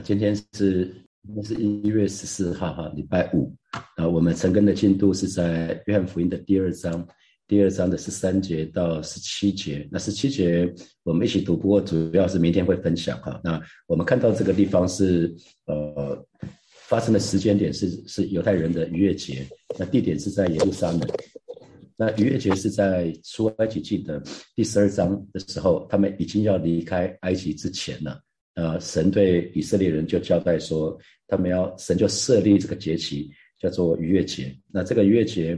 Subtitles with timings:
[0.00, 0.84] 今天是
[1.26, 3.54] 今天是一月十四号哈，礼拜五
[3.96, 4.08] 啊。
[4.08, 7.06] 我们陈根的进度是在约翰福音的第二章，
[7.46, 9.86] 第二章的十三节到十七节。
[9.90, 10.72] 那十七节
[11.02, 13.40] 我们一起读，不过主要是明天会分享哈。
[13.42, 15.34] 那我们看到这个地方是
[15.66, 16.24] 呃
[16.86, 19.46] 发生的时间点是是犹太人的逾越节，
[19.78, 21.00] 那地点是在耶路撒冷。
[21.96, 24.22] 那逾越节是在出埃及记的
[24.54, 28.20] 第十二章的时候，他们已经要离开埃及之前了。
[28.58, 30.98] 呃，神对以色列人就交代说，
[31.28, 33.30] 他们要神就设立这个节期，
[33.60, 34.52] 叫做逾越节。
[34.72, 35.56] 那这个逾越节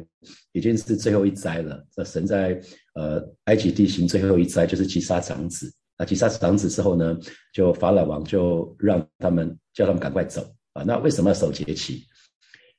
[0.52, 1.82] 已经是最后一灾了。
[1.96, 2.60] 那神在
[2.92, 5.72] 呃埃及地形最后一灾就是击杀长子。
[5.96, 7.18] 那击杀长子之后呢，
[7.54, 10.82] 就法老王就让他们叫他们赶快走啊。
[10.82, 12.04] 那为什么要守节期？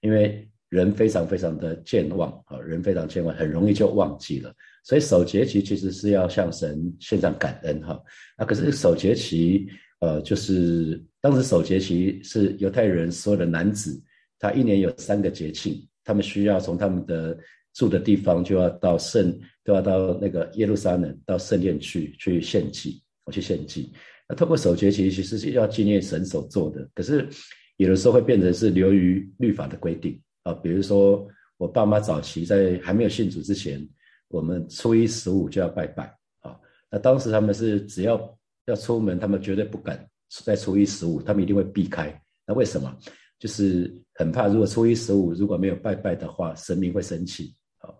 [0.02, 4.54] 因为人非常非常的健忘啊，人非常健忘，很容易就忘记了。
[4.84, 8.00] 所以守节期其实是要向神献上感恩哈。
[8.38, 9.68] 那可是守节期。
[10.02, 14.02] 呃，就是当时守节期是犹太人所有的男子，
[14.40, 17.38] 他一年有三个节庆，他们需要从他们的
[17.76, 23.94] 住的地方就要到圣，都要到那个耶路撒冷，到圣殿去去献祭，我去献祭。
[24.28, 27.30] 那透过守节期，其实是要纪念神所做的，可是
[27.78, 30.52] 有的时候会变成是流于律法的规定啊。
[30.52, 31.28] 比如说
[31.58, 33.88] 我爸妈早期在还没有信主之前，
[34.30, 36.58] 我们初一十五就要拜拜啊。
[36.90, 38.36] 那当时他们是只要。
[38.72, 40.04] 要出门，他们绝对不敢
[40.44, 42.20] 在初一十五，他们一定会避开。
[42.48, 42.98] 那为什么？
[43.38, 47.54] 就是很怕，如果初一十五如果没有拜拜的话，神明会生气。
[47.80, 47.94] 好，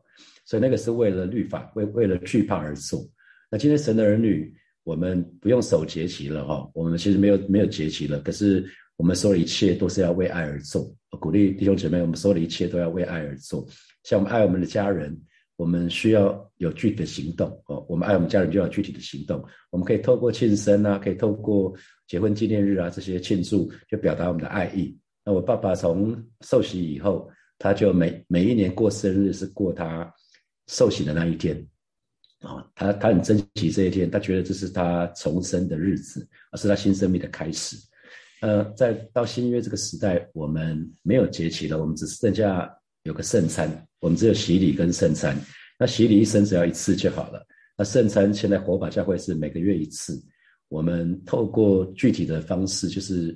[0.46, 3.06] 所以那个是为了律法，为为了惧怕而做。
[3.50, 8.20] 那今天神的儿女，我们不用守节期了哈，我们其实没有没有节期了。
[8.20, 10.94] 可是我们所有一切都是要为爱而做。
[11.20, 13.68] 鼓励弟兄姐妹，我们所有的一切都要为爱而做。
[14.04, 15.20] 像我们爱我们的家人。
[15.62, 19.46] 我们需要有具体的行动哦，我们爱我们家人就要具体的行动。
[19.70, 21.72] 我们可以透过庆生啊，可以透过
[22.08, 24.98] 结婚纪念日啊这些庆祝，就表达我们的爱意。
[25.24, 30.12] 那我爸爸从受洗以后，他就每每一年过生日是过他
[30.66, 31.56] 受洗的那一天
[32.40, 37.78] 啊，他他很珍惜这一天，他觉得这是他重生的日子，而是他新生命的开始。
[38.42, 42.68] 呃，在到新约这个时代，我们没有节期了，我们只剩下
[43.04, 43.88] 有个圣餐。
[44.02, 45.40] 我们只有洗礼跟圣餐，
[45.80, 47.46] 那洗礼一生只要一次就好了。
[47.78, 50.20] 那圣餐现在火把教会是每个月一次，
[50.70, 53.36] 我们透过具体的方式，就是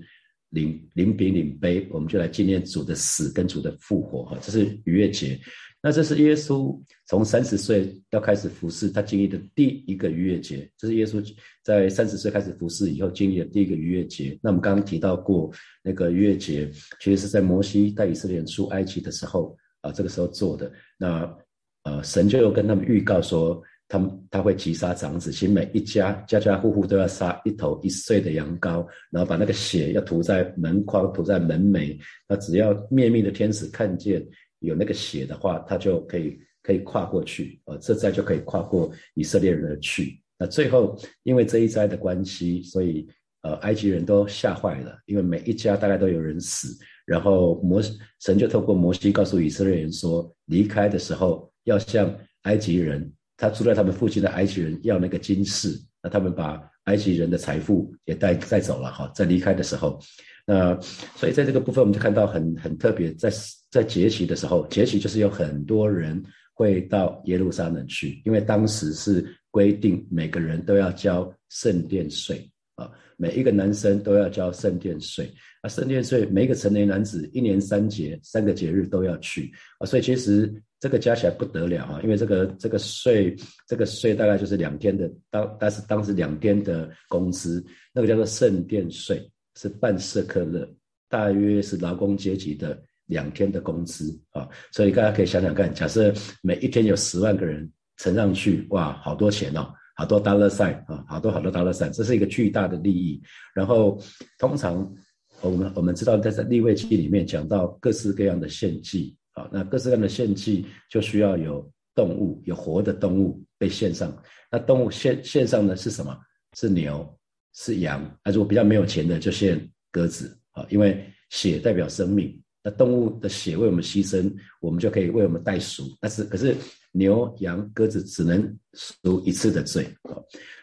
[0.49, 4.39] 领领饼领杯，我们就来纪念主的死跟主的复活哈。
[4.41, 5.39] 这是逾越节，
[5.83, 6.75] 那这是耶稣
[7.07, 10.67] 从三十岁要开始服侍，他经历的第一个逾越节。
[10.79, 11.23] 这是耶稣
[11.63, 14.35] 在三十岁开始服侍以后经历的第一个逾越节。
[14.41, 15.51] 那我们刚刚提到过
[15.83, 16.67] 那个逾越节，
[16.99, 19.55] 其实是在摩西带以色列人出埃及的时候。
[19.85, 21.37] 啊，这个时候做的那
[21.83, 31.95] 呃，神就跟他们预告说，他们他会击杀长子，其实每一家家家户户都要杀一头一岁的羊羔，然后把那个血要涂在门框、涂在门楣。
[32.27, 34.25] 那只要灭命的天使看见
[34.61, 40.19] 有那个血的话，他就可以可以跨过去，呃，这灾就可以跨过以色列人而去。
[40.39, 43.07] 那最后因为这一灾的关系，所以
[43.43, 46.75] 呃，埃及人都吓坏了，因为每一家大概都有人死。
[47.05, 47.81] 然后摩
[48.19, 59.99] 神就透过摩西告诉以色列人说，离开的时候要向埃及人，他住在他们附近的埃及人要那个金饰，那他们把埃及人的财富也带带走了哈，在离开的时候，
[60.45, 60.79] 那
[61.15, 63.31] 所以在这个部分我们就看到很很特别，在
[63.71, 66.23] 在节期的时候，节期就是有很多人
[66.53, 72.49] 会到耶路撒冷去，因为当时是规定每个人都要交圣殿税。
[72.75, 75.31] 啊，每一个男生都要交圣殿税
[75.61, 75.69] 啊。
[75.69, 83.35] 圣殿税，每一个成年男子一年三节，三个节日都要去啊，所以其实这个加起来不得了啊，因为这个这个税，
[83.67, 87.63] 这个税大概就是两天的当，但是当时两天的工资，
[87.93, 90.67] 那个叫做圣殿税，是半色克勒，
[91.09, 103.21] 大约是劳工阶级的两天的工资啊，所以大家可以想想看，假设每一天有十万个人乘上去，哇，好多钱哦，好多 dollar sign 啊，好多好多 dollar sign，这是一个巨大的利益，
[103.53, 103.99] 然后
[104.37, 104.93] 通常。
[105.41, 114.17] 我们我们知道，在在立位记里面讲到各式各样的献祭啊，那各式各样的献祭就需要有动物，有活的动物被献上。
[114.49, 116.17] 那动物献献上的是什么？
[116.53, 117.15] 是牛，
[117.53, 118.01] 是羊。
[118.23, 122.41] 那如果比较没有钱的，就献鸽子啊，因为血代表生命。
[122.65, 125.83] 那动物的血为我们牺牲，我们就可以为我们代赎。
[126.01, 126.55] 但是可是
[126.91, 130.17] 牛羊鸽子只能赎一次的罪啊。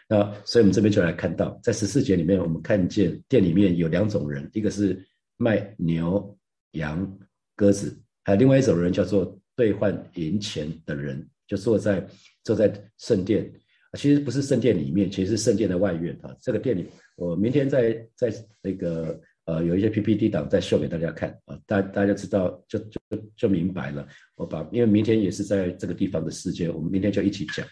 [0.09, 5.01] 那所以我们这边就来看到，在十四节里面，我们看见店里面有两种人，一个是
[5.37, 6.37] 卖牛
[6.71, 7.09] 羊
[7.55, 12.05] 鸽子，还有另外一种人叫做兑换银钱的人，就坐在
[12.43, 13.49] 坐在圣殿。
[13.97, 16.35] 其实不是圣殿里面，其实是圣殿的外院啊。
[16.41, 16.85] 这个店里，
[17.15, 22.99] 我明天在在那个呃，有一些 PPT 档在秀给大家看啊，大大家知道就就
[23.35, 24.07] 就明白了。
[24.35, 27.67] 我把因为明天也是在这个地方的世界，我们明天就一起讲。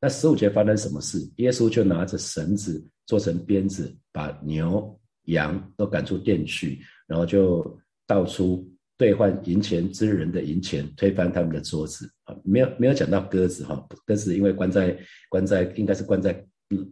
[0.00, 1.18] 那十五节发生什么事？
[1.38, 6.78] 耶稣就拿着绳子做成鞭子，把牛羊都赶出店去，
[7.08, 7.76] 然后就
[8.06, 8.64] 倒出
[8.96, 12.36] 兑换银钱之人的银钱，推翻他们的桌子啊。
[12.44, 14.96] 没有没有讲到鸽子哈，鸽子因为关在
[15.28, 16.46] 关在应该是关在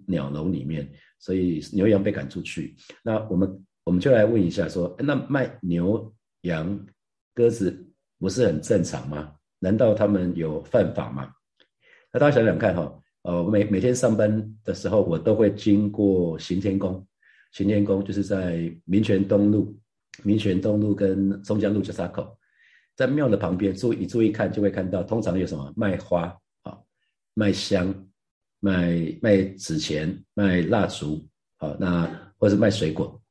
[0.04, 0.90] 鸟笼里面，
[1.20, 2.74] 所以牛羊被赶出去。
[3.04, 3.48] 那我们。
[3.86, 6.76] 我们就来问一下，说那卖牛羊
[7.32, 7.88] 鸽子
[8.18, 9.32] 不是很正常吗？
[9.60, 11.32] 难道他们有犯法吗？
[12.12, 17.06] 那大家想想看哈，呃，每每天上班的时候，我都会经过行天宫，
[17.52, 19.78] 行天宫就是在民权东路、
[20.24, 22.36] 民权东路跟松江路交叉口，
[22.96, 26.76] 在庙的旁边，注意注意看就会看到，通常有什么卖花啊、
[27.34, 27.94] 卖香、
[28.58, 31.24] 卖卖纸钱、卖蜡烛
[31.58, 32.04] 啊，那
[32.36, 33.22] 或者是卖水果。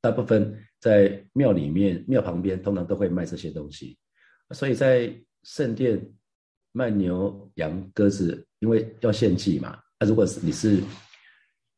[0.00, 3.98] 大部分在庙里面、庙旁边，通常都会卖这些东西，
[4.50, 5.12] 所以在
[5.42, 6.00] 圣殿
[6.72, 9.78] 卖牛羊鸽子，因为要献祭嘛。
[9.98, 10.80] 那如果是你是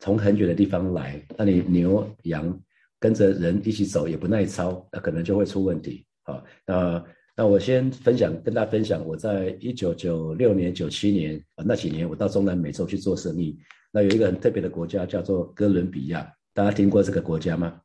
[0.01, 2.61] 从很远的地方来，那你牛羊
[2.99, 6.05] 跟着人一起走也不耐操，那可能就会出问题。
[6.25, 7.05] 好，那
[7.37, 13.57] 那我先分享，跟大家分享，我在一九九六年、九七年啊那几年，我到中南美洲去做生意。
[13.93, 17.81] 那有一个很特别的国家叫做哥伦比亚，大家听过这个国家吗？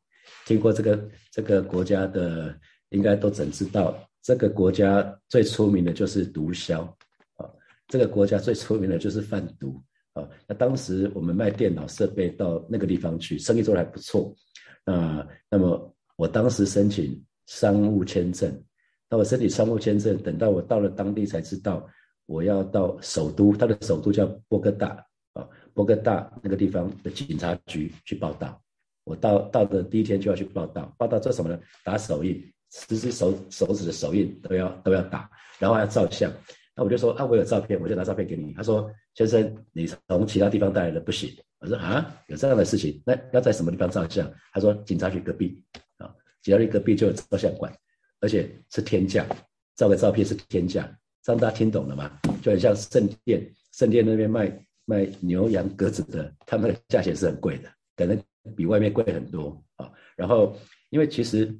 [0.45, 2.57] 听过这个这个国家的，
[2.89, 3.97] 应该都怎知道？
[4.21, 6.79] 这个国家最出名的就是毒枭
[7.35, 7.49] 啊！
[7.89, 9.83] 这个国家最出名的就是贩毒
[10.13, 10.25] 啊！
[10.47, 14.33] 那当时我们卖电脑设备到那个地方去，生意做得还不错。
[14.85, 18.63] 那那么我当时申请商务签证，
[19.09, 21.85] 那我申请商务签证，等到我到了当地才知道，
[22.25, 28.62] 我要到首都，它的首都叫波哥大啊，波哥大那个地方的警察局去报道。
[29.03, 31.59] 我到到的第一天就要去报道，报道做什么呢？
[31.83, 32.41] 打手印，
[32.71, 35.29] 十只手手指的手印都要都要打，
[35.59, 36.31] 然后还要照相。
[36.75, 38.53] 那我就说啊，我有照片，我就拿照片给你。
[38.53, 41.29] 他说，先生，你从其他地方带来的不行。
[41.59, 44.31] 我说啊，有这样的事情，那要在什么地方照相？
[44.53, 45.61] 他说，警察局隔壁
[45.97, 46.09] 啊，
[46.41, 47.71] 警察局隔壁就有照相馆，
[48.21, 49.25] 而且是天价，
[49.75, 50.89] 照个照片是天价。
[51.21, 52.11] 这样大家听懂了吗？
[52.41, 58.17] 就很像圣殿，圣殿那边卖卖牛羊鸽子的，他们的价钱是很贵的，可能。
[58.55, 59.89] 比外面贵很多啊！
[60.15, 60.55] 然后，
[60.89, 61.57] 因为其实，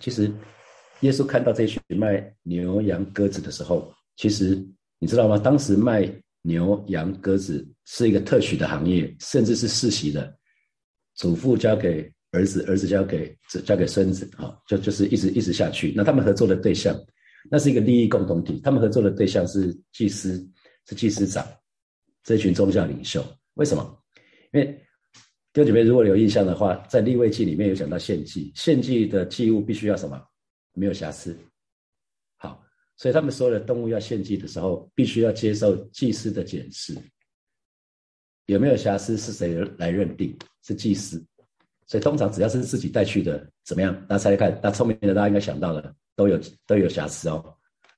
[0.00, 0.32] 其实
[1.00, 4.56] 耶稣看到这群卖牛羊鸽子的时候，其实
[4.98, 5.38] 你知道吗？
[5.38, 6.10] 当时卖
[6.42, 10.36] 牛羊鸽子是一个特许的行业，甚至是世袭的，
[11.14, 15.92] 祖父交给儿子，儿子交给交给孙子，啊，就就是一直一直下去。
[15.94, 16.98] 那他们合作的对象，
[17.50, 18.58] 那是一个利益共同体。
[18.64, 20.38] 他们合作的对象是祭司，
[20.88, 21.46] 是祭司长，
[22.24, 23.22] 这群宗教领袖。
[23.54, 24.02] 为什么？
[24.52, 24.82] 因为。
[25.56, 30.22] 弟兄姐妹，如果有印象的话，在立位记里面有讲到献祭，献祭的祭物必须要什么？
[30.74, 31.34] 没有瑕疵。
[32.36, 32.62] 好，
[32.98, 36.94] 所以他们所有的动物要献祭的时候，必须要接受祭司的检视。
[38.44, 40.36] 有没有瑕疵是谁来认定？
[40.62, 41.24] 是祭司。
[41.86, 43.94] 所以通常只要是自己带去的，怎么样？
[44.06, 47.42] 大家猜猜看，那聪明的大家应该想到了，都有都有瑕疵哦。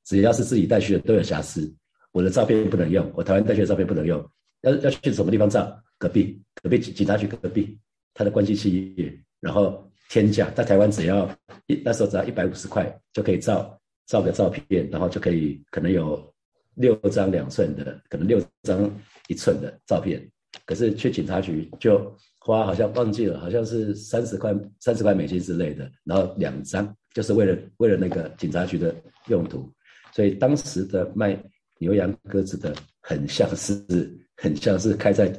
[0.04, 1.68] 只要是自己带去的都有瑕疵。
[2.12, 4.24] 我的照片不能用，我台湾带去的照片不能用。
[4.60, 5.76] 要要去什么地方照？
[5.98, 7.78] 隔壁隔壁警察局隔壁，
[8.14, 11.28] 他的关系企业，然后天价，在台湾只要
[11.66, 16.34] 一那时候只要一百五十块就可以照照个照片，然后就可以可能有
[16.74, 18.90] 六张两寸的，可能六张
[19.28, 20.26] 一寸的照片。
[20.64, 28.94] 可是去警察局就花好像忘记了，好像是三十块三十块美金之类的，然后两张就是为了为了那个警察局的
[29.28, 29.70] 用途。
[30.12, 31.38] 所以当时的卖
[31.78, 35.32] 牛羊鸽子的，很像是很像是开在。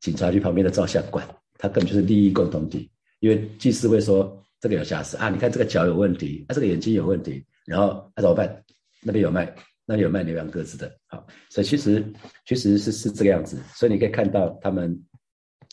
[0.00, 1.26] 警察局旁边的照相馆，
[1.58, 2.90] 它根本就是利益共同体。
[3.20, 8.64] 因为祭司会说这个有瑕疵啊，你看这个脚有问题，啊这个眼睛有问题，然后那怎么办？
[9.02, 9.52] 那边有卖，
[9.84, 12.04] 那里有卖牛羊鸽子的，好，所以其实
[12.46, 13.58] 其实是是这个样子。
[13.74, 14.96] 所以你可以看到他们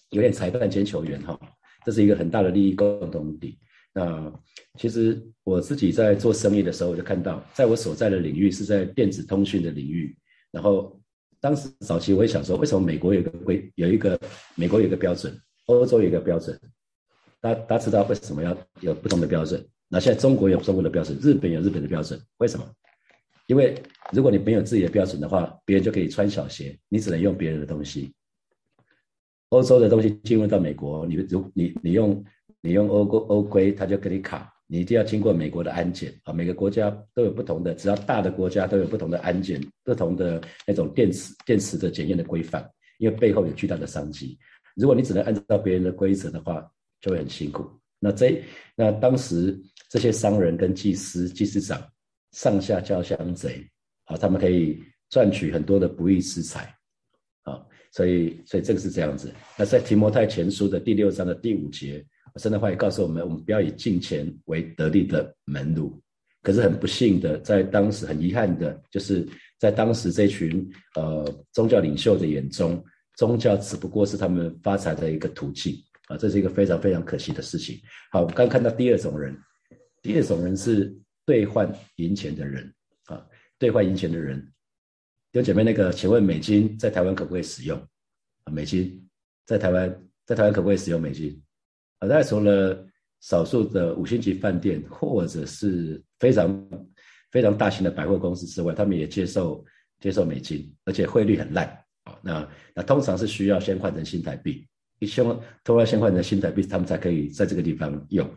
[0.10, 1.39] 有点裁判兼球员哈，
[1.86, 3.60] 这是一个很大的利益共同体。
[3.94, 4.34] 那
[4.79, 10.17] 其实我自己在做生意的时候，我就看到，在我所在的领域是在电子通讯的领域，
[10.51, 11.00] 然后。
[11.46, 14.20] 当时早期我也想说，为什么美国有个规，有一个
[14.56, 15.32] 美国有一个标准，
[15.68, 16.60] 欧洲有一个标准，
[17.40, 19.64] 大家大家知道为什么要有不同的标准？
[19.88, 22.68] 那现在中国有中国的标准，日本有日本的标准，为什么？
[23.46, 23.80] 因为
[24.12, 28.12] 如果你没有自己的标准的话，别人就可以穿小鞋，你只能用别人的东西。
[29.50, 32.25] 欧洲的东西进入到美国，你如你你用
[32.60, 34.52] 你用欧规欧规，他就给你卡。
[34.67, 42.67] 你一定要经过美国的安检啊，每个国家都有不同的，只要大的国家都有不同的安检，不同的那种电池电池的检验的规范，
[42.98, 44.38] 因为背后有巨大的商机。
[44.75, 46.67] 如果你只能按照别人的规则的话，
[47.00, 47.69] 就会很辛苦。
[48.00, 48.43] 那这
[48.75, 49.57] 那当时
[49.89, 51.81] 这些商人跟技师技师长
[52.31, 53.65] 上下交相贼，
[54.05, 56.75] 啊，他们可以赚取很多的不义之财，
[57.43, 59.31] 啊，所以所以这个是这样子。
[59.57, 62.03] 那在提摩太前书的第六章的第五节，
[62.38, 66.01] 神的话也告诉我们，我们不要以金钱为得利的门路。
[66.42, 69.27] 可是很不幸的，在当时很遗憾的，就是
[69.58, 72.84] 在当时这群呃宗教领袖的眼中，
[73.18, 75.75] 宗教只不过是他们发财的一个途径
[76.08, 77.80] 啊，这是一个非常非常可惜的事情。
[78.12, 79.36] 好，我刚看到第二种人，
[80.04, 82.72] 第二种人是兑换银钱的人
[83.06, 83.25] 啊，
[83.58, 84.48] 兑换银钱的人，
[85.32, 87.75] 有姐妹，那个，请问美金在台湾可不可以使用
[88.44, 88.54] 啊？
[88.54, 89.04] 美金
[89.48, 91.42] 在台湾，在台湾可不可以使用美金
[92.00, 92.08] 啊？
[92.08, 92.86] 大概除了
[93.22, 96.70] 少数的五星级饭店或者是非常
[97.32, 99.66] 非常大型的百货公司之外，他们也接受
[100.00, 101.68] 接受美金，而且汇率很烂
[102.04, 102.18] 啊。
[102.22, 104.68] 那那通常是需要先换成新台币，
[105.00, 105.25] 一先
[105.64, 108.30] 通过先换成新台币，他们才可以在这个地方用。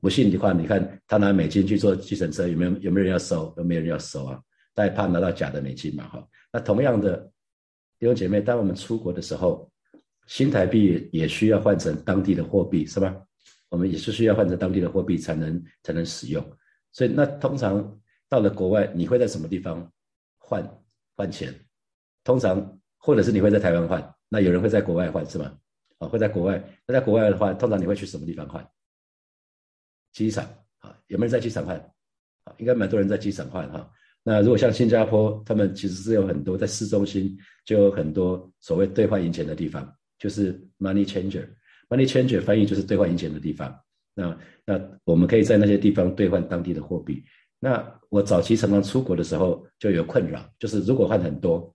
[0.00, 3.54] 不信的话，你看他拿美金去做计程车，有没有有没有人要收？
[3.56, 4.40] 有没有人要收啊？
[4.74, 6.08] 大家怕拿到假的美金嘛？
[6.08, 6.28] 哈。
[6.52, 7.16] 那同样的
[7.98, 9.70] 弟兄姐妹，当我们出国的时候，
[10.26, 13.14] 新台币也需要换成当地的货币，是吧？
[13.68, 16.44] 我们也是需要换成当地的货币才能才能使用，
[16.92, 19.90] 所以那通常到了国外，你会在什么地方
[20.38, 20.82] 换
[21.16, 21.54] 换钱？
[22.22, 25.58] 通常或者是你会在台湾换，那有人会在国外换是吗？
[25.98, 26.62] 啊，会在国外。
[26.86, 28.66] 那在国外的话，通常你会去什么地方换？
[30.12, 30.44] 机场
[30.80, 31.76] 啊，有没有人在机场换？
[32.44, 33.90] 啊，应该蛮多人在机场换哈。
[34.22, 41.48] 那如果像新加坡，他们其实是有很多在市中心就有很多所谓兑换银钱的地方，就是 money changer。
[41.88, 43.76] Money changer 翻译就是兑换银钱的地方。
[44.14, 47.24] 那那我们可以在那些地方兑换当地的货币。
[47.58, 51.74] 那我早期常常出国的时候就有困扰，就是如果换很多，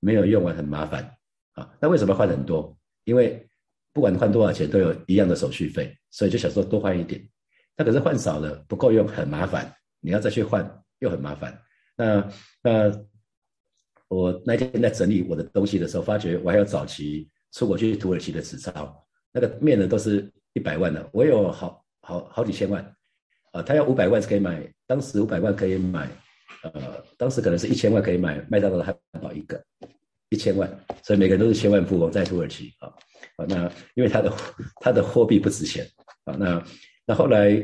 [0.00, 1.10] 没有用完很麻烦
[1.52, 1.72] 啊。
[1.80, 2.76] 那为什么换很多？
[3.04, 3.48] 因为
[3.92, 7.26] 不管换多少钱都有一样的手续费，所以就想说多换一点。
[7.76, 11.58] 那可是换少了不够用，很麻烦，你要再去换又很麻烦。
[11.96, 12.30] 那
[12.62, 13.04] 那
[14.08, 19.02] 我那天在整理我的东西的时候，发觉我还有早期出国去土耳其的纸钞。
[19.32, 22.82] 那个面呢都是一百万的，我有好好好几千万，
[23.52, 26.08] 啊，他要五百万是可以买，当时五百万可以买，
[26.62, 26.72] 呃，
[27.16, 29.62] 当时可能是一千万可以买麦当劳的汉堡一个，
[30.28, 30.68] 一千万，
[31.02, 32.92] 所以每个人都是千万富翁在土耳其啊，
[33.36, 34.32] 啊，那因为他的
[34.80, 35.86] 他的货币不值钱
[36.24, 36.64] 啊，那
[37.06, 37.58] 那后来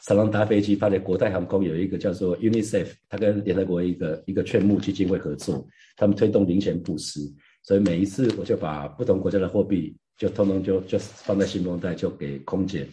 [0.00, 5.64] 常常搭飞机，发现国泰航空有一个叫做 UNICEF，他跟联合国一个一个劝募基金会合作，
[5.96, 7.20] 他们推动零钱布施，
[7.64, 9.96] 所以每一次我就把不同国家的货币。
[10.16, 12.86] 就通通就就放在信封袋，就给空姐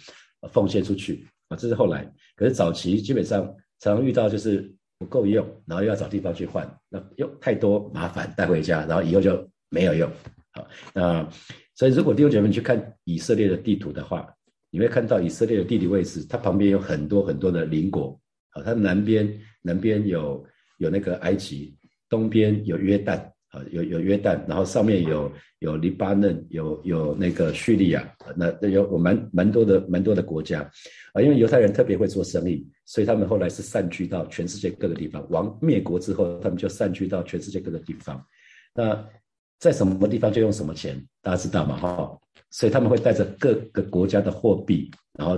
[0.51, 1.55] 奉献出去啊！
[1.55, 10.09] 这是后来，可是早期基本上常遇到就是不够用，然后又要找地方去换，那又太多麻烦带回家，然后以后就没有用。
[10.53, 11.29] 好，那
[11.75, 14.27] 所以如果弟兄姐妹去看以色列的地图的话，
[14.71, 18.19] 你会看到以色列的地理位置，它旁边有很多很多的邻国。
[18.49, 20.43] 好，它南边南边有
[20.79, 21.77] 有那个埃及，
[22.09, 23.31] 东边有约旦。
[23.51, 30.61] 啊，有有约旦，然后上面有有黎巴嫩，有有那个叙利亚，那那有我蛮蛮多的蛮多的国家，
[31.13, 35.25] 啊，因为犹太人特别会做生意，所以他们后来是散居到全世界各个地方。
[35.29, 38.25] 王灭国之后，他们就散居到全世界各个地方。
[38.73, 39.05] 那
[39.59, 41.77] 在什么地方就用什么钱，大家知道吗？
[41.77, 42.17] 哈，
[42.51, 44.89] 所以他们会带着各个国家的货币，
[45.19, 45.37] 然后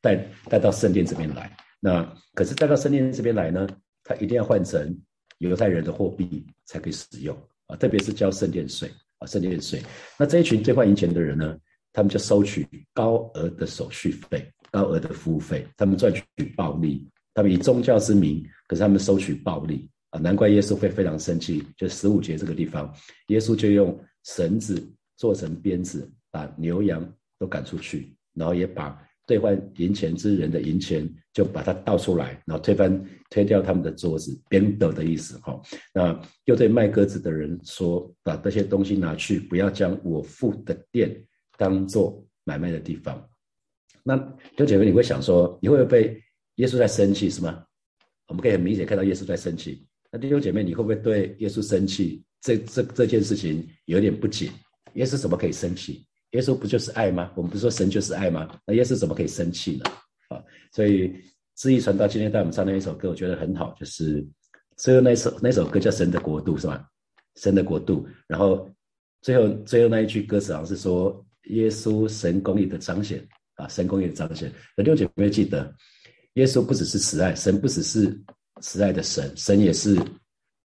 [0.00, 0.16] 带
[0.48, 1.54] 带到圣殿这边来。
[1.78, 3.68] 那可是带到圣殿这边来呢，
[4.02, 4.98] 他一定要换成。
[5.48, 7.36] 犹太人的货币才可以使用
[7.66, 9.82] 啊，特别是交圣殿税啊，圣殿税。
[10.18, 11.58] 那这一群兑换银钱的人呢，
[11.92, 17.08] 他们就收取高额的手续费、高额的服务费，他们赚取暴利。
[17.34, 21.66] 他们以宗教之名，可是他们收取暴利啊，难怪耶稣会非常生气。
[21.76, 22.94] 就十五节这个地方，
[23.28, 24.80] 耶稣就用绳子
[25.16, 27.06] 做成鞭子，把牛羊
[27.38, 29.00] 都赶出去，然后也把。
[29.26, 35.60] 兑换银钱之人的银钱，就把它倒出来，然后推翻、推掉他们的桌子，边斗的意思哈。
[35.92, 41.14] 那又对卖鸽子的人说：“把这些东西拿去，不要将我父的店
[41.56, 43.22] 当做买卖的地方。”
[44.04, 44.16] 那
[44.56, 46.22] 弟姐妹，你会想说，你会不会被
[46.56, 47.64] 耶稣在生气是吗？
[48.28, 49.86] 我们可以很明显看到耶稣在生气。
[50.12, 52.22] 那弟兄姐妹，你会不会对耶稣生气？
[52.42, 54.50] 这、这、这件事情有点不解。
[54.94, 56.06] 耶稣怎么可以生气？
[56.34, 57.30] 耶稣不就是爱吗？
[57.36, 58.48] 我们不是说神就是爱吗？
[58.66, 59.90] 那耶稣怎么可以生气呢？
[60.28, 61.14] 啊，所以
[61.54, 64.26] 知意传到今天带我们唱那一首歌，我觉得很好，就是
[64.76, 66.84] 最后那首那首歌叫《神的国度》，是吧？
[67.36, 68.06] 神的国度。
[68.26, 68.68] 然后
[69.22, 73.24] 最后最后那一句歌词好像是说耶稣神公义的彰显
[73.54, 74.52] 啊，神公义的彰显。
[74.76, 75.72] 有弟兄姐妹记得，
[76.34, 78.20] 耶稣不只是慈爱，神不只是
[78.60, 79.96] 慈爱的神，神也是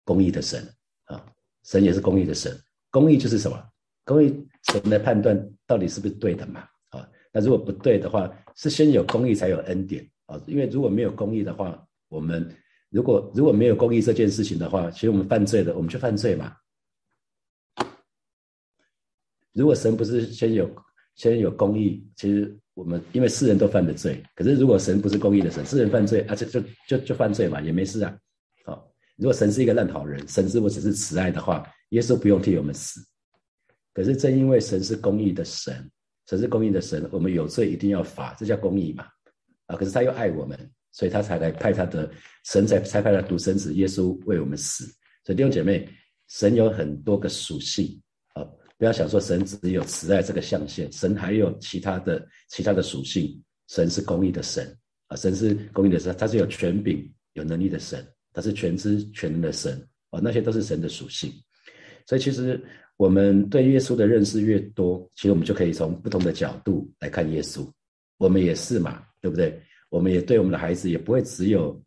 [0.04, 0.64] 公义的神
[1.06, 1.26] 啊，
[1.64, 2.56] 神也是公义的神。
[2.90, 3.60] 公义就是什么？
[4.06, 4.48] 公义。
[4.72, 6.60] 神的判断到底是不是对的嘛？
[6.88, 10.42] 啊，那如果不对的话，是先有公义才有恩典啊。
[10.44, 12.52] 因为如果没有公义的话，我们
[12.90, 16.52] 如果如果没有公义这件事情的话，其实我们犯罪的，我们就犯罪嘛。
[19.52, 20.68] 如果神不是先有
[21.14, 28.18] 先有公义，其实我们因为世人都犯的罪，可是如果神不是公义的神，世人犯罪啊，就就就就犯罪嘛，也没事啊。
[28.64, 33.00] 好，如果神是一个烂好人，神如果只是慈爱的话，耶稣不用替我们死。
[33.96, 35.90] 可是正因为神是公义的神，
[36.28, 39.06] 神是公义的神，我们有罪一定要罚，这叫公义嘛。
[39.64, 42.10] 啊，可是他又爱我们，所以他才来派他的
[42.44, 44.84] 神才才派他独生子耶稣为我们死。
[45.24, 45.88] 所以弟兄姐妹，
[46.28, 47.98] 神有很多个属性
[48.34, 48.44] 啊。
[48.76, 53.42] 不要想说神只有慈爱这个象限，神还有其他的其他的属性。
[53.68, 54.76] 神是公义的神
[55.06, 59.72] 啊，神是公义的神，他是有权柄、有能力的神，他是全知全能的神
[60.10, 61.32] 啊，那些都是神的属性。
[62.06, 62.62] 所以其实
[62.96, 67.66] 我们对耶稣的认识越多，其实我们就可以从不同的角度来看耶稣。
[68.18, 69.60] 我们也是嘛，对不对？
[69.90, 71.80] 我们也对我们的孩子也不会只有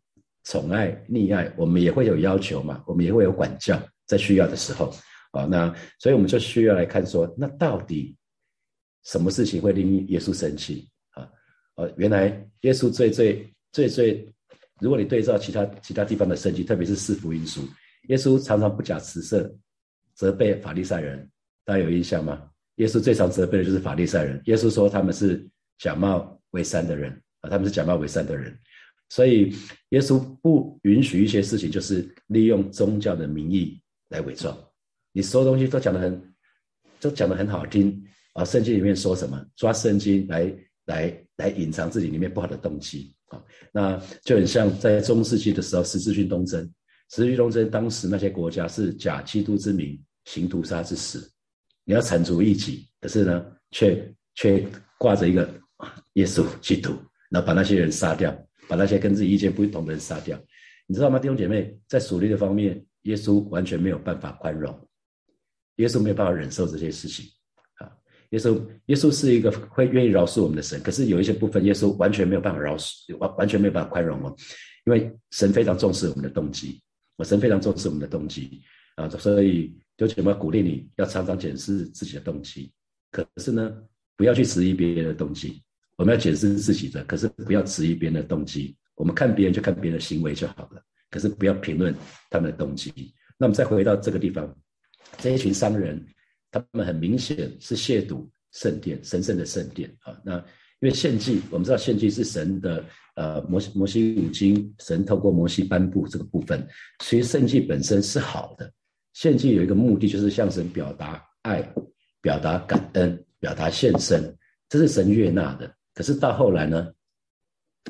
[0.44, 4.92] 宠爱溺爱，我们也会有要求嘛，我们也会有管教，在需要的时候。
[5.32, 8.16] 啊，那所以我们就需要来看说，那到底
[9.04, 11.28] 什么事情会令耶稣生气啊？
[11.76, 12.26] 呃，原来
[12.62, 14.28] 耶稣最最最最，
[14.80, 17.62] 如果你对照其他其他地方的圣经，特别是四福音书，
[18.08, 19.52] 耶稣常常不假辞色
[20.20, 21.26] 责备法利赛人，
[21.64, 22.46] 大家有印象吗？
[22.74, 24.38] 耶稣最常责备的就是法利赛人。
[24.44, 25.48] 耶稣说他们是
[25.78, 27.10] 假冒伪善的人
[27.40, 28.54] 啊，他们是假冒伪善的人，
[29.08, 29.56] 所以
[29.88, 34.54] 耶稣不允许一些事情，就是利用宗教的名义来伪装。
[35.12, 36.22] 你所有东西都讲得很，
[37.00, 38.44] 都讲得很好听啊！
[38.44, 39.42] 圣经里面说什么？
[39.56, 43.42] 抓圣经来来来隐藏自己里面不好的动机啊！
[43.72, 46.60] 那就很像在中世纪的时候，十字军东征。
[47.08, 49.98] 十字军东征当时那些国家是假基督之名
[50.30, 51.28] 行屠杀之死，
[51.84, 54.64] 你要铲除异己，可是呢，却却
[54.96, 55.52] 挂着一个
[56.12, 56.92] 耶稣基督，
[57.30, 58.32] 然后把那些人杀掉，
[58.68, 60.40] 把那些跟自己意见不同的人杀掉。
[60.86, 64.88] 你知道吗，弟兄姐妹，在属灵的方面，耶稣完全没有办法宽容。
[65.76, 67.26] 耶稣没有办法忍受这些事情，
[67.78, 67.90] 啊，
[68.30, 74.36] 耶稣耶稣是一个会愿意饶恕我们的神，可是有一些部分，耶稣完全没有办法饶恕，完完全没有办法宽容哦，
[74.86, 76.80] 因为神非常重视我们的动机，
[77.16, 78.62] 我神非常重视我们的动机
[79.00, 82.70] 啊，所以就姐妹鼓励你要常常检视自己的动机，
[83.10, 83.72] 可是呢，
[84.16, 85.62] 不要去质疑别人的动机，
[85.96, 91.94] 我们要检视自己的，可是不要质疑别人的动机，我们看别人就看别人的行为就好了，可是不要评论
[92.28, 92.92] 他们的动机。
[93.38, 94.54] 那我们再回到这个地方。
[95.18, 96.06] 这一群商人，
[96.52, 100.16] 他们很明显是亵渎圣殿、神圣的圣殿啊。
[100.24, 100.36] 那
[100.80, 102.84] 因为献祭，我们知道献祭是神的，
[103.16, 106.64] 呃，摩摩西五经，神透过摩西颁布这个部分。
[107.00, 108.72] 其实圣祭本身是好的，
[109.12, 111.62] 献祭有一个目的，就是向神表达爱、
[112.20, 114.36] 表达感恩、表达献身，
[114.68, 115.72] 这是神悦纳的。
[115.94, 116.92] 可是到后来呢，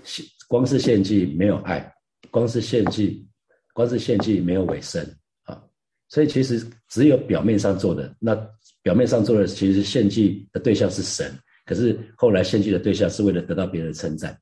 [0.04, 1.92] 献光是献祭没有爱，
[2.30, 3.26] 光是献祭，
[3.72, 5.04] 光是献祭没有尾声
[5.42, 5.62] 啊。
[6.08, 8.34] 所以其实只有表面上做的，那
[8.82, 11.32] 表面上做的其实献祭的对象是神，
[11.66, 14.32] 可是后来献祭的对象是为了得到别人的称赞，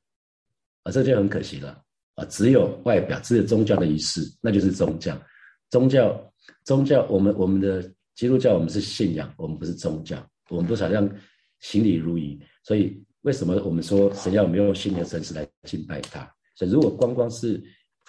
[0.83, 1.83] 啊，这就很可惜了
[2.15, 2.25] 啊！
[2.25, 5.19] 只有外表，只有宗教的仪式，那就是宗教。
[5.69, 6.28] 宗教，
[6.65, 7.81] 宗教，我们我们的
[8.15, 11.09] 基督教，我们是信仰，我们不是宗教，我们不好像
[11.59, 12.39] 行礼如仪。
[12.63, 16.29] 所以为什么我们说神要没有用信的神识来敬拜他？
[16.55, 17.61] 所以如果光光是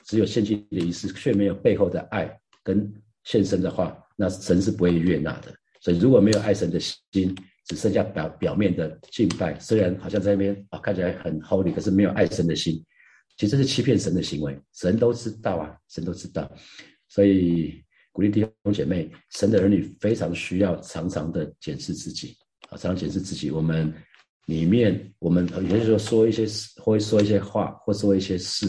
[0.04, 2.30] 只有献祭的仪式，却没有背后的爱
[2.62, 2.92] 跟
[3.24, 5.54] 献身的话，那神是不会悦纳的。
[5.80, 7.34] 所以如果没有爱神的心，
[7.66, 12.84] 只剩下表表面的敬拜，虽然好像在那边啊看起来很 holy，可是没有爱神的心，
[13.36, 14.60] 其实是欺骗神的行为。
[14.72, 16.50] 神都知道啊，神都知道。
[17.08, 22.36] 所以鼓励弟兄姐妹，神的儿女非常需要常常的检视自己
[22.68, 23.50] 啊，常常检视自己。
[23.50, 23.92] 我们
[24.46, 28.66] 里面，我们有些时候说一些事会说一些话，或说一些事，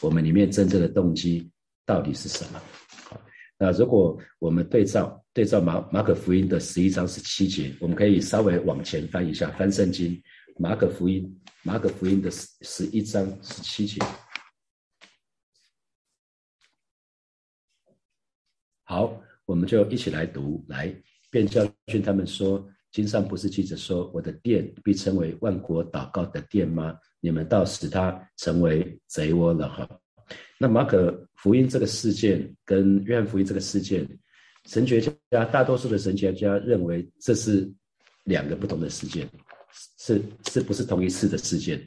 [0.00, 1.50] 我们里面真正的动机
[1.86, 2.60] 到底是什么？
[3.58, 10.20] 那如果我们对照对照马马可福音的十一章十七节，我们可以稍微往前翻一下，翻圣经
[10.58, 14.00] 马可福音马可福音的十十一章十七节。
[18.92, 20.94] 好，我们就一起来读，来
[21.30, 26.94] 便教训他们说：经上不是记着说，我的殿必成为万国祷告的殿吗？
[27.18, 29.88] 你们倒使它成为贼窝了哈。
[30.58, 34.06] 那马可福音这个事件跟约翰福音这个事件，
[34.66, 37.66] 神学家大多数的神学家认为这是
[38.24, 39.26] 两个不同的事件，
[40.00, 41.80] 是是不是同一次的事件？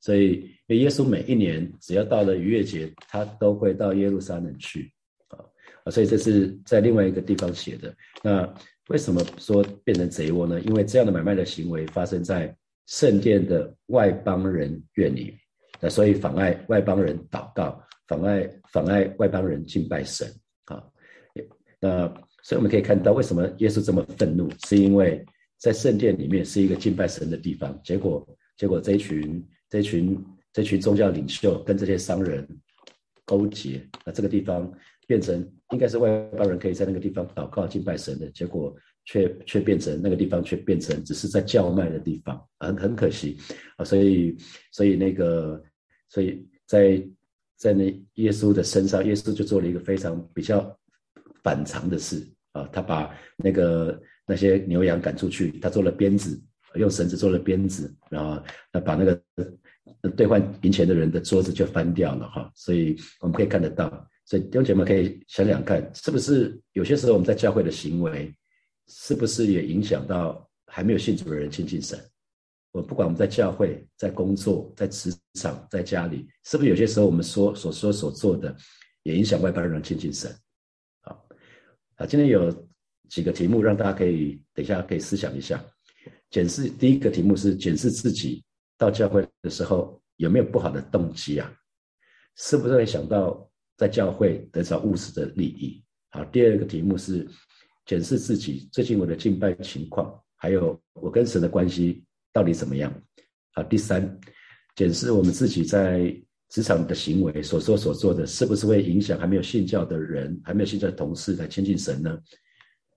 [0.00, 4.90] 所以，耶稣每一年只要到了逾越节，他都会到耶路撒冷去，
[5.90, 7.94] 所以这是在另外一个地方写的。
[8.22, 8.52] 那
[8.88, 10.60] 为什么说变成贼窝呢？
[10.62, 12.54] 因为这样的买卖的行为发生在
[12.86, 15.36] 圣殿的外邦人院里，
[15.80, 20.28] 那所以妨碍外邦人祷告，妨碍妨碍外邦人敬拜神
[20.64, 20.82] 啊。
[21.80, 22.08] 那
[22.42, 25.24] 所以我们可以看到，为什么耶稣这么愤怒，是因为
[25.58, 28.26] 在圣殿里面是一个敬拜神的地方，结果
[28.56, 32.44] 结果这一群这一群这群宗教领袖跟这些商人
[33.24, 34.68] 勾结，那这个地方
[35.10, 35.34] 变成
[35.72, 38.76] 应该是外邦人可以在那个地方祷告敬拜神的，结果。
[39.06, 43.38] 却却变成那个地方，却变成只是在叫卖的地方，很很可惜
[43.76, 43.84] 啊！
[43.84, 44.36] 所以
[44.70, 45.60] 所以那个，
[46.10, 47.02] 所以在
[47.56, 50.78] 在那耶稣的身上，耶稣就做了一个非常比较
[51.42, 52.68] 反常的事啊！
[52.70, 56.40] 他把那个那些牛羊赶出去，他做了鞭子，
[56.74, 59.20] 用绳子做了鞭子，然后他把那个
[60.14, 62.52] 兑换银钱的人的桌子就翻掉了哈！
[62.54, 68.32] 所以我们可以看得到，所以弟兄姐妹可以想想看，是不是有些时候我们在教会的行为？
[68.86, 71.98] 是不是也影响到还没有信主的人亲近神？
[72.70, 78.56] 我不管我们在教会、在工作、在职场、在家里，是不是有些时候我们说所说所做的，
[79.02, 80.32] 也影响外邦人亲近神？
[81.00, 81.26] 好，
[81.96, 82.68] 啊，今天有
[83.08, 85.60] 几个题目让大家可以等一下可以思想一下。
[86.30, 88.44] 检视第一个题目是检视自己
[88.78, 91.52] 到教会的时候有没有不好的动机啊？
[92.36, 93.49] 是不是会想到
[93.80, 95.82] 在教会得到务实的利益？
[96.10, 97.26] 好，第二个题目是。
[97.86, 102.92] 检视自己最近我的敬拜情况，还有我跟神的关系到底怎么样？
[103.52, 104.20] 好，第三，
[104.76, 106.14] 检视我们自己在
[106.50, 112.16] 职场的行为所说所做的，是不是会影响还没有信教的人、还没有信教的同事来亲近神呢？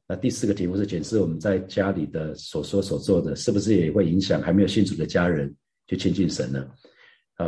[0.05, 5.55] 那第四个题目是检视我们在家里的所说所做的，是不是也会影响还没有信主的家人
[5.87, 6.69] 去亲近神呢？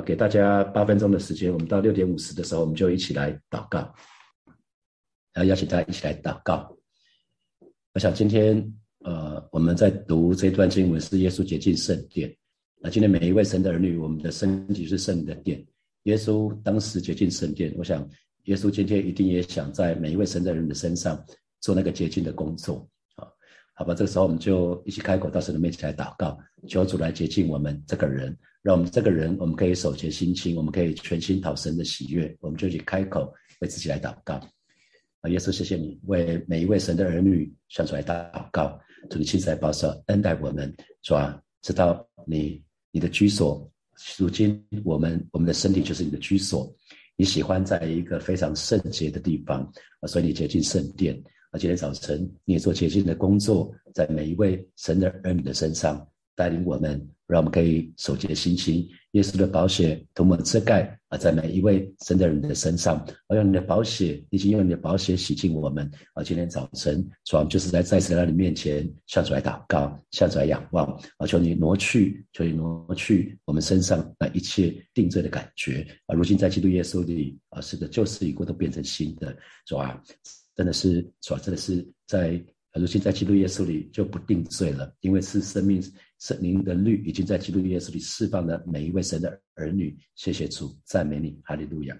[0.01, 3.79] 给大家八分钟的时间，我们到六点五十的时候，我们就一起来祷告，
[5.33, 6.75] 然后邀请大家一起来祷告。
[7.93, 8.73] 我想今天，
[9.05, 12.35] 呃，我们在读这段经文是耶稣洁净圣殿。
[12.81, 15.65] 那今天每一位神的儿女，我们的身体是圣的殿。
[16.03, 18.07] 耶稣当时洁净圣殿，我想
[18.43, 21.25] 耶稣今天一定也想在每一位神的人的身上
[21.61, 22.87] 做那个洁净的工作。
[23.15, 23.27] 啊，
[23.73, 32.35] 好吧，这个时候我们就一起开口到神的面前来祷告，求主来洁净我们这个人，让我们这个人我们可以守节心清，我们可以全心讨神的喜悦。
[32.39, 34.33] 我们就去开口为自己来祷告。
[35.21, 38.75] 啊耶稣，谢谢你为每一位神的儿女向出来祷告，
[39.07, 41.39] 主你亲自来保守恩待我们，是吧？
[41.61, 43.71] 知道你你的居所，
[44.17, 46.75] 如今我们我们的身体就是你的居所，
[47.15, 49.61] 你喜欢在一个非常圣洁的地方
[49.99, 51.15] 啊，所以你接近圣殿。
[51.51, 56.03] 而今天早晨你也做洁净的工作，在每一位神的儿女的身上
[56.35, 57.09] 带领我们。
[57.27, 66.23] 让我们可以守节心情，耶稣的宝血涂抹遮盖啊，在每一位生的人的身上，而用你的宝血，已经用你的宝血洗净我们啊。
[66.23, 70.85] 今天早晨，主啊，就是在再次在神的面前向主来祷告，向主来仰望
[71.17, 76.13] 啊，求你挪去，求你挪去我们身上那一切定罪的感觉啊。
[76.13, 79.99] 如今在基督耶稣里啊，是个旧事已过，都变成新的，主啊，
[80.55, 82.39] 真的是主啊，真的是在。
[82.77, 85.81] 如今在基督耶稣里就不定罪了，因为是生命
[86.25, 89.95] 圣灵的律已经在基督耶稣里释放了每一位神的儿女。
[90.15, 91.95] 谢谢主，赞美你，哈利路亚。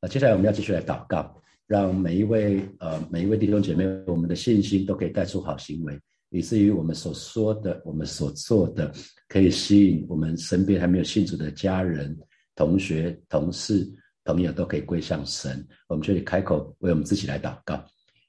[0.00, 5.98] 那接下来我们要继续来祷告，让每一位呃每一位弟兄姐妹，我们的信心都可以带出好行为，
[6.30, 8.92] 以至于我们所说的、我们所做的，
[9.26, 12.16] 可以吸引我们身边还没有信主的家人、
[12.54, 15.66] 同学、同事、朋友都可以归向神。
[15.88, 17.84] 我们就以开口为我们自己来祷告。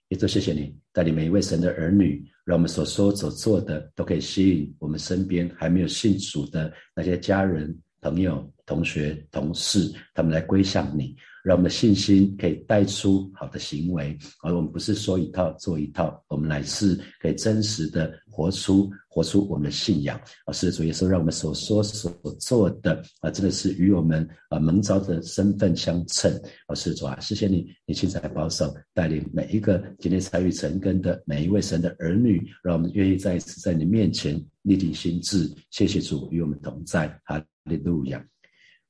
[0.08, 11.16] 也就谢谢你带领每一位神的儿女，让我们所说所做的都可以吸引我们身边还没有信主的那些家人、朋友、同学、同事，他们来归向你。
[11.44, 20.20] 让我们的信心可以带出好的行为，而我们不是说一套做一套，我们乃是可以真实的活出活出我们的信仰。
[20.44, 26.30] 啊，是主耶稣让我们所说所做的啊，真的是与我们啊蒙召的身份相称。
[26.68, 35.50] 啊，是主啊，谢谢你，你亲自来保守带领每一个今天参与成根的每一位神的儿女，让我们愿意再一次在你面前立定心志。
[35.72, 38.22] 谢谢主与我们同在，哈利路亚。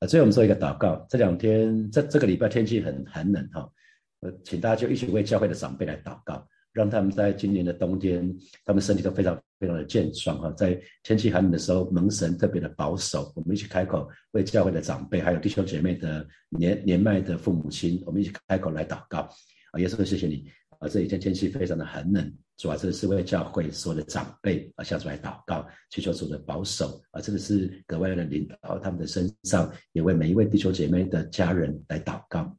[0.00, 1.06] 啊，最后我们做一个祷告。
[1.08, 3.70] 这两天，这这个礼拜天气很寒冷哈，
[4.20, 8.30] 呃，请大家就一起为教会的长辈来祷告，让他们在今年的冬天，
[8.62, 10.52] 他们身体都非常非常的健壮哈。
[10.52, 13.32] 在天气寒冷的时候，门神特别的保守。
[13.34, 19.20] 我们一起开口为教会的长辈，还有弟兄姐妹的年年迈的父母亲，我们一起开口来祷告。
[19.70, 20.44] 啊，耶稣，谢谢你
[20.78, 20.86] 啊！
[20.86, 22.30] 这几天天气非常的寒冷。
[22.58, 32.54] 主要这是为教会所有的长辈啊，向主来祷告，祈求主的保守啊，这个是格外的领导他们的身上，也为每一位弟兄姐妹的家人来祷告。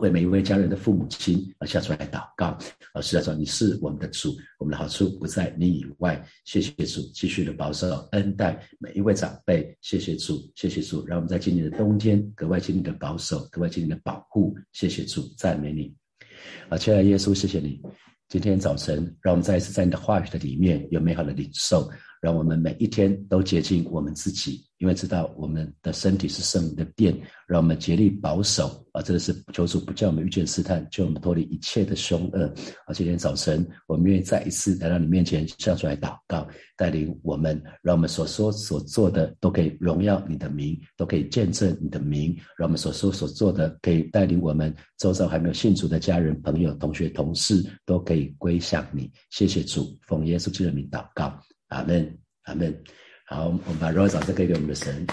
[0.00, 2.56] 为每一位家人的父母亲而下出来祷告。
[2.92, 6.22] 啊，是在说你是我们的主，我们的好处不在你以外。
[6.44, 9.76] 谢谢主，继续的保守恩待每一位长辈。
[9.80, 14.54] 谢谢主，谢谢主，让我们在今年的冬天格外经历的保守，格外经历的保护。
[14.72, 15.94] 谢谢主，赞美你。
[16.68, 17.80] 啊，亲爱的耶稣，谢谢你。
[18.28, 21.90] 今天早晨，让我们再一次在你的话语的里面有美好的领受。
[22.22, 27.12] 让我们每一天都接近我们自己，因为知道我们的身体是圣灵的殿，
[27.48, 29.02] 让我们竭力保守啊！
[29.02, 32.44] 这个是求主不叫我们遇见试探，救我们脱离一切的凶恶。
[32.86, 42.36] 啊，今天早晨我们愿意再一次来到你面前，向出来祷告，带领我们，让我们所说所做的都可以荣耀你的名，都可以见证你的名。
[42.56, 49.10] 让我们所说所做的可以带领我们周遭还没有信主的家人、朋友、同学、同事都可以归向你。
[49.30, 51.36] 谢谢主，奉耶稣基督的名祷告。
[51.72, 52.84] 阿门，阿门。
[53.26, 55.06] 好，我们把荣耀掌声给给我们的神。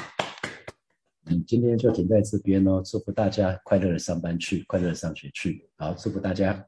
[1.28, 2.82] 嗯，今天就停在这边哦。
[2.84, 5.70] 祝福大家快乐的上班去，快乐的上学去。
[5.78, 6.66] 好，祝福大家。